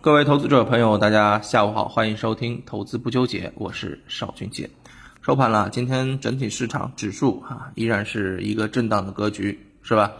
[0.00, 4.70] 各位投资者朋友，大家下午好，欢迎收听《投资不纠结》，我是邵俊杰。
[5.22, 10.12] 收盘了，今天整体市场指数啊，依然是一个震荡的格局，是吧？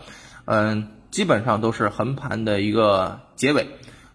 [0.46, 3.68] 嗯，基本上都是横盘的一个结尾。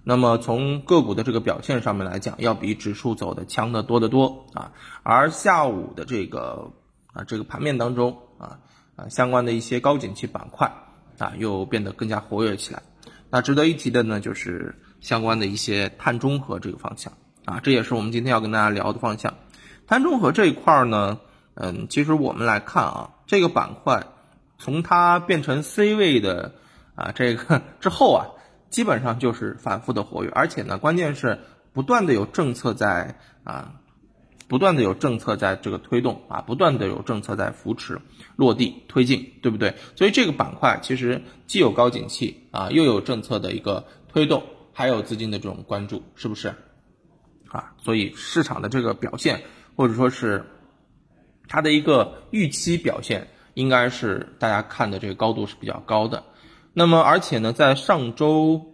[0.04, 4.74] 那么从个股的这个表现上面来讲，要比指数走的强得多得多啊。
[5.02, 6.74] 而下午的这个
[7.14, 8.60] 啊这个盘面当中啊
[8.98, 10.74] 啊相关的一些高景气板块
[11.20, 12.84] 啊又变得更加活跃起来。
[13.30, 17.14] 那值得一提的呢，就是相关的一些碳中和这个方向
[17.46, 19.36] 啊，这也是我们今天要跟大家聊的方向。
[19.86, 21.20] 碳中和这一块呢，
[21.56, 24.08] 嗯，其实我们来看啊，这个板块
[24.58, 26.56] 从它变成 C 位的
[26.96, 28.22] 啊这个 之后啊，
[28.70, 31.40] 基本上就是反复的活跃，而且呢，关键是
[31.74, 33.74] 不断的有政策在啊，
[34.48, 38.00] 不断的有政策在这个推动啊，不断的有政策在扶持。
[38.36, 39.76] 落地推进，对不对？
[39.96, 44.44] 所以这个板块其实既有高景气啊，又有政策的一个推动，
[44.74, 46.54] 还有资金的这种关注，是不是？
[47.48, 49.44] 啊，所以市场的这个表现，
[49.76, 50.46] 或者说是
[51.48, 56.24] 它的一个预期表现，应该是大家看的这个高度是比较高的。
[56.74, 58.74] 那么，而且呢，在上周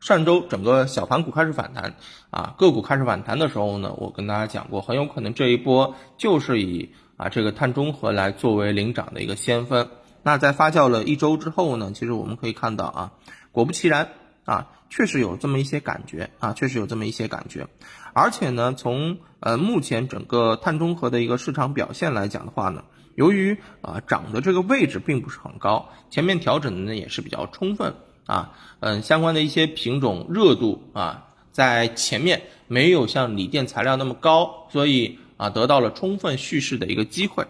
[0.00, 1.96] 上周整个小盘股开始反弹
[2.30, 6.94] 啊，个股开始反弹的时候呢，我跟大家讲过，很有可能这一波就是以。
[7.16, 9.90] 啊，这个碳中和来作为领涨的一个先锋。
[10.22, 13.12] 那在发酵了一周之后呢，其实我们可以看到啊，
[13.52, 14.08] 果不其然
[14.44, 17.66] 啊，确实有这么一些感觉啊，确实有这么一些感觉。
[18.12, 27.94] 而且呢，从呃目前整个碳中和的一个市场表现来讲的话呢，由于啊涨的这个位置并不是很高，前面调整的呢也是比较充分
[28.26, 35.18] 啊，嗯，相关的一些品种热度啊，在前面没有像锂电材料那么高，所以。
[35.40, 37.46] 啊，得到了充分蓄势的一个机会，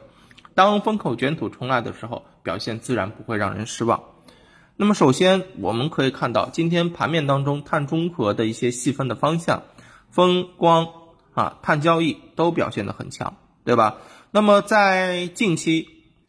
[0.55, 4.01] 当风口卷土重来的时候，表现自然不会让人失望。
[4.81, 9.65] 那么，首先我们可以看到，今天盘面当中碳中和的一些细分的方向，
[10.09, 10.89] 风光
[11.35, 13.99] 啊，碳交易都表现的很强，对吧？
[14.31, 15.87] 那么在近期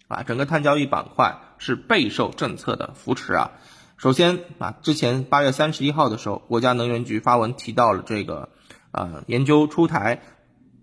[0.10, 3.52] 啊，整个碳交易板块是备受政策的扶持啊。
[3.96, 8.50] 首先啊，之前八月三十一号的时候，国家能源局发文提到了这个
[8.92, 10.22] 啊，研究出台。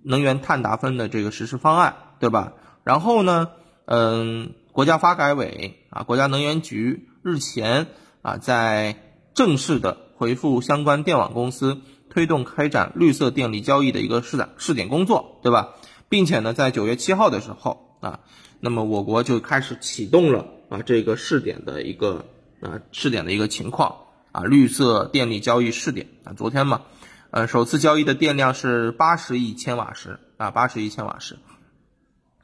[0.03, 2.55] 能源碳达分的这个实施方案，对吧？
[2.83, 3.51] 然后呢，
[3.85, 7.89] 嗯，国家发改委啊，国家能源局日前
[8.23, 8.97] 啊，在
[9.35, 15.75] 正式的回复相关电网公司推动开展绿色电力交易的一个试点试点工作，对吧？
[16.09, 18.21] 并且呢，在九月七号的时候啊，
[18.61, 22.25] 那么我国就开始启动了啊这个试点的一个
[22.63, 23.97] 啊试点的一个情况
[24.33, 26.83] 啊绿色电力交易试点啊，昨天嘛。
[27.31, 31.37] 呃，首次交易的电量是八十亿千瓦时啊，八十亿千瓦时。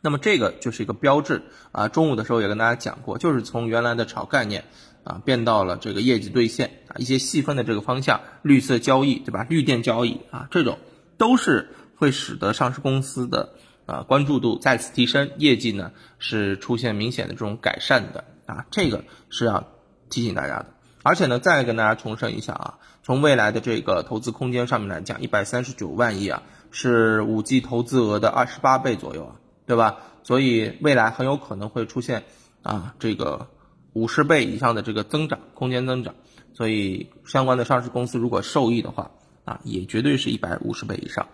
[0.05, 1.43] 那么这个就是一个标志
[1.73, 1.89] 啊。
[1.89, 4.65] 中午的时候也跟大家讲过，就是从原来的炒概念
[5.03, 9.47] 啊，变到了这个业绩兑现啊，一些细分的这个方向，绿色交易对吧？
[9.49, 10.79] 绿电交易啊，这种
[11.17, 13.55] 都是会使得上市公司的
[13.87, 19.67] 啊关注度再次提升，业绩呢是出现明显的这种改善的啊，这个是要
[20.11, 20.67] 提醒大家的。
[21.03, 29.37] 而且呢，再跟大家重申一下啊，从未来的这个投资空间上面来讲，一百三十九万亿啊，是五 G 投资额的二十八倍左右啊，
[29.67, 29.99] 对吧？
[30.23, 32.25] 所以未来很有可能会出现
[32.63, 33.49] 啊这个
[33.93, 36.15] 五十倍以上的这个增长空间增长，
[36.53, 39.11] 所以相关的上市公司如果受益的话
[39.45, 41.29] 啊，也绝对是一百五十倍以上。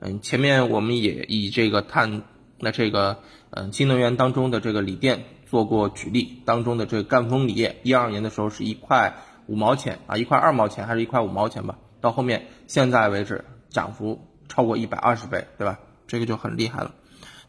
[0.00, 2.22] 嗯，前面我们也以这个碳
[2.58, 3.18] 那这个
[3.50, 5.24] 嗯新能源当中的这个锂电。
[5.50, 9.14] 做过举例当中的这个赣锋锂业，一二年的时候是一块
[9.46, 11.78] 五毛钱啊，一块二毛钱还是一块五毛钱吧？
[12.02, 15.78] 到后面现在为止涨幅超过一百二十倍，对吧？
[16.06, 16.94] 这个就很厉害了。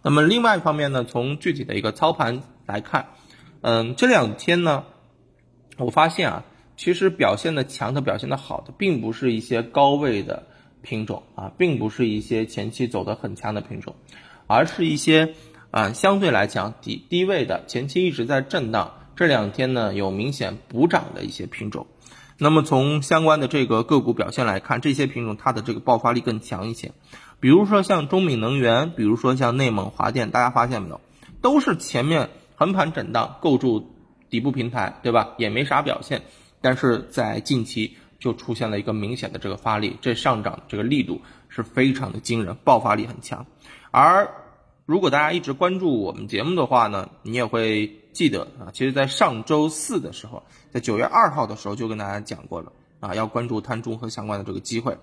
[0.01, 3.07] 那么另外一方面呢，从具体的一个操盘来看，
[3.61, 4.85] 嗯，这两天呢，
[5.77, 6.45] 我发现啊，
[6.77, 10.47] 其实表现的强的、表现的好的，并不是一些高位的
[10.81, 13.95] 品种啊，并不是一些前期走的很强的品种，
[14.47, 15.33] 而是一些。
[15.71, 21.85] 啊，相对来讲低低位的前期一直在震荡，这两天呢有明显补涨的一些品种。
[22.39, 26.91] 那么从相关的这个个股表现来看，这些品种它的这个爆发力更强一些。
[27.39, 31.01] 比如说像中闽能源，比如说像内蒙华电，大家发现没有，
[31.41, 33.91] 都是前面横盘震荡构筑
[34.29, 35.35] 底部平台，对吧？
[35.37, 36.21] 也没啥表现，
[36.61, 43.45] 但是在近期就出现了一个明显的这个发力，这上涨这个力度是非常的惊人，爆发力很强，
[43.91, 44.29] 而。
[44.85, 50.41] 如果大家一直关注我们节目的话呢，你也会记得啊，其实，在上周四的时候，
[50.71, 54.97] 在九月二号的时候就跟大家讲过了啊，要关注碳中和相关的这个机会。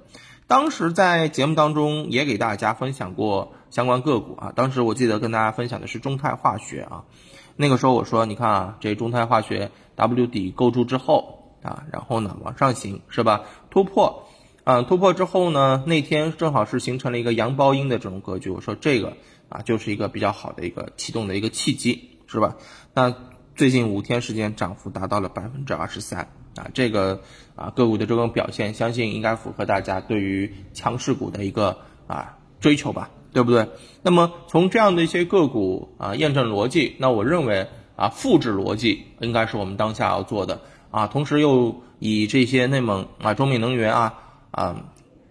[0.47, 7.05] 当时在节目当中也给大家分享过相关个股啊，当时我记得跟大家分享的是中泰化学啊，
[7.57, 13.43] 那个时候我说，你看啊，这中泰化学 W 底构筑之后啊，然后呢往上行是吧？
[13.71, 14.29] 突破
[14.63, 19.17] 啊，突破之后呢，那天正好是形成了一个阳包阴的这种格局，我说这个
[19.49, 22.57] 啊就是一个比较好的一个启动的一个契机，是吧？
[22.95, 23.15] 那
[23.57, 27.23] 最近五天时间涨幅达到了百分之二十三啊，这个
[27.55, 33.67] 啊个股的这种表现，相信应该符合大家对于强势股的一个啊追求吧，对不对？
[34.03, 37.67] 那么从这样的一些个股啊验证逻辑，那我认为
[37.97, 40.61] 啊复制逻辑应该是我们当下要做的
[40.91, 44.19] 啊，同时又以这些内蒙啊中闽能源啊
[44.51, 44.85] 啊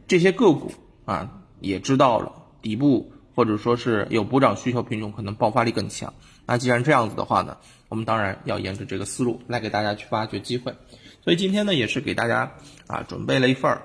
[0.07, 0.71] 这些个股
[1.05, 1.29] 啊
[1.59, 2.31] 也知道了
[2.63, 6.11] 底部或者说是有补涨需求品种可能爆发力更强。
[6.47, 7.57] 那既然这样子的话呢，
[7.89, 10.75] 我们当然要沿着这个思路来给大家去挖掘机会。
[11.23, 12.51] 所以今天呢，也是给大家
[12.85, 13.79] 啊准备了一份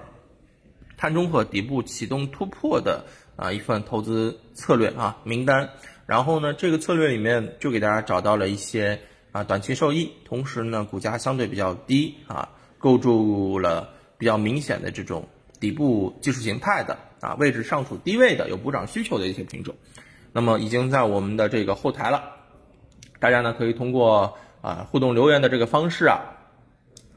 [0.99, 5.71] 碳中和底部启动突破的啊一份投资策略啊名单。
[6.05, 9.01] 然后呢，这个策略里面就给大家找到了一些
[9.33, 15.27] 啊短期受益，同时呢股价相对比较低啊，构筑了比较明显的这种
[15.59, 19.75] 底部技术形态的啊位置尚处低位的有补涨需求的一些品种。
[20.33, 22.40] 那么已经在我们的这个后台了。
[23.21, 26.19] 大家呢可以通过啊互动留言的这个方式啊，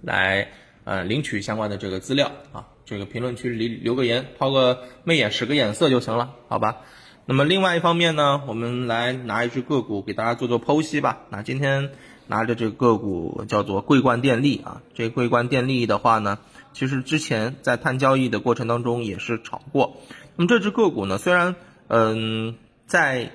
[0.01, 0.49] 来
[0.83, 6.81] 呃领取相关的这个资料啊，这个评论区里留个言，抛个媚眼使个眼色就行了，好吧？
[7.25, 11.21] 那么另外一方面呢，我们来拿一只个股给大家做做剖析吧。
[11.29, 11.91] 那今天
[12.27, 16.39] 拿着这个个股叫做桂冠电力啊，这桂冠电力的话呢，
[16.73, 19.95] 其实之前在碳交易的过程当中也是炒过。
[20.35, 21.55] 那么这只个股呢，虽然
[21.87, 22.57] 嗯
[22.87, 23.31] 在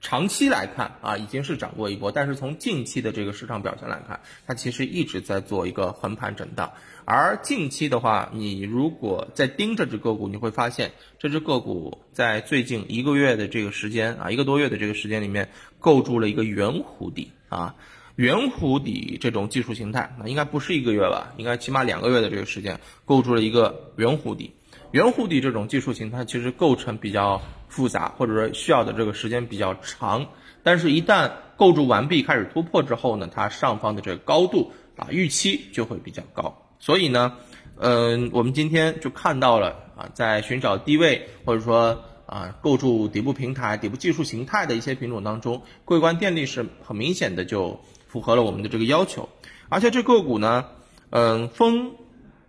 [0.00, 6.72] 长期来看啊，已经是涨过一波，但是从近期的这个市场表现来看，它其实一直在做一个横盘震荡。
[7.04, 17.74] 而近期的话，你如果在盯这只个股，你会发现这只个股在最近一个月的这个时间啊，一个多月的这个时间里面，构筑了一个圆弧底啊，
[18.16, 24.54] 圆弧底这种技术形态，那应该不是一个月吧，应该起码两个月的这个时间，构筑了一个圆弧底。
[24.92, 30.26] 圆弧底这种技术形态其实构成比较复杂，或者说需要的这个时间比较长。
[30.64, 36.66] 但是，一旦构筑完毕，开始突破之后呢，它上方的这个高度啊，预期就会比较高。
[36.80, 37.36] 所以呢，
[37.76, 49.28] 嗯，我们今天就看到了啊，在寻找低位或者说啊构筑底部平台、底部技术形态的一些品种当中，桂冠电力是很明显的就符合了我们的这个要求。
[49.68, 50.66] 而且这个股呢，
[51.10, 51.92] 嗯，风、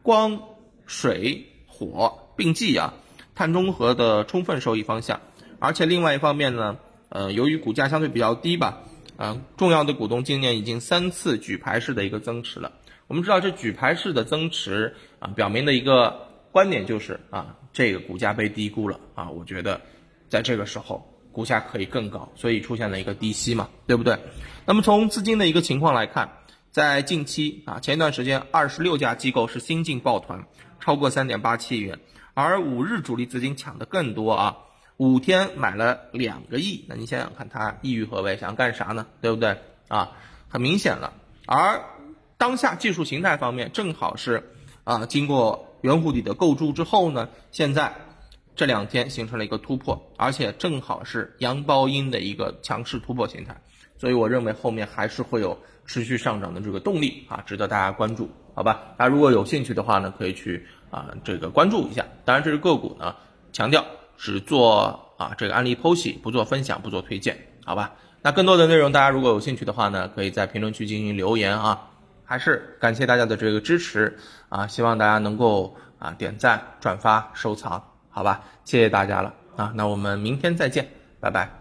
[0.01, 0.41] 光、
[0.87, 2.17] 水、火。
[2.41, 2.95] 并济啊，
[3.35, 5.21] 碳中和的充分受益方向，
[5.59, 6.79] 而且另外一方面呢，
[7.09, 8.79] 呃，由于股价相对比较低吧，
[9.15, 12.71] 啊，重要的股东今年已经三次举牌式的一个增持了。
[13.05, 19.79] 我们知道这举牌式的增持啊，表明的一个观点就是啊，这个股价被低估了啊，我觉得
[20.27, 24.17] 在这个时候股价可以更高，所以出现了一个低吸嘛，对不对？
[24.65, 26.39] 那么从资金的一个情况来看，
[26.71, 30.43] 在近期啊，前一段时间二十六家机构是新进抱团，
[30.79, 31.99] 超过三点八七亿元。
[32.33, 34.57] 而五日主力资金抢的更多啊，
[34.97, 38.37] 五天买了两个亿，那你想想看，他意欲何为？
[38.37, 39.07] 想干啥呢？
[39.19, 39.57] 对不对
[39.89, 40.11] 啊？
[40.47, 41.13] 很明显了。
[41.45, 41.83] 而
[42.37, 44.51] 当下技术形态方面，正好是
[44.83, 47.93] 啊，经过圆弧底的构筑之后呢，现在
[48.55, 53.61] 这两天形成了一个突破，而且正好是阳包阴的一个强势突破形态，
[53.97, 58.93] 所以我认为后面还是会有持续上涨的这个动力啊，值得大家关注，好吧？
[58.97, 60.65] 大家如果有兴趣的话呢，可以去。
[60.91, 62.05] 啊，这个关注一下。
[62.23, 63.15] 当然，这是个股呢，
[63.51, 63.83] 强调
[64.17, 67.93] 只做啊这个案例剖析，不做分享，不做推荐，好吧？
[68.21, 71.87] 那更多的内容，大家如果有兴趣的话呢，可以在评论区进行留言啊。
[72.23, 74.17] 还是感谢大家的这个支持
[74.47, 78.41] 啊，希望大家能够啊点赞、转发、收藏，好吧？
[78.63, 80.87] 谢谢大家了啊，那我们明天再见，
[81.19, 81.60] 拜拜。